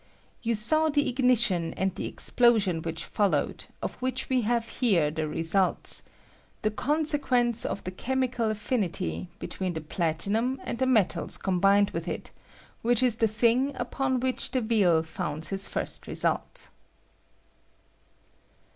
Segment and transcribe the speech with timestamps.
[0.41, 5.11] You saw the igni tion and the explosion which 'followed, of which wc have here
[5.11, 6.01] the results—
[6.63, 12.07] the consequence of' the chemical af&nity between the platinum and I the metals combined with
[12.07, 12.31] it,
[12.81, 14.49] which ia the thing' upon which.
[14.49, 16.69] Deville founds his first result.